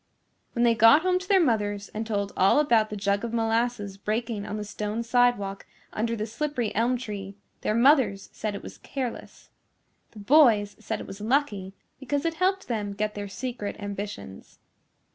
When 0.53 0.63
they 0.63 0.73
got 0.73 1.03
home 1.03 1.19
to 1.19 1.27
their 1.27 1.39
mothers 1.39 1.89
and 1.89 2.07
told 2.07 2.31
all 2.35 2.59
about 2.59 2.89
the 2.89 2.97
jug 2.97 3.23
of 3.23 3.33
molasses 3.35 3.97
breaking 3.99 4.47
on 4.47 4.57
the 4.57 4.63
stone 4.63 5.03
sidewalk 5.03 5.67
under 5.93 6.15
the 6.15 6.25
slippery 6.25 6.73
elm 6.73 6.97
tree, 6.97 7.35
their 7.61 7.75
mothers 7.75 8.27
said 8.33 8.55
it 8.55 8.63
was 8.63 8.79
careless. 8.79 9.51
The 10.09 10.17
boys 10.19 10.75
said 10.79 11.01
it 11.01 11.05
was 11.05 11.21
lucky 11.21 11.75
because 11.99 12.25
it 12.25 12.33
helped 12.33 12.67
them 12.67 12.93
get 12.93 13.13
their 13.13 13.27
secret 13.27 13.75
ambitions. 13.77 14.57